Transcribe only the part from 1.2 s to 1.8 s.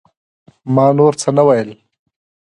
څه ونه ويل.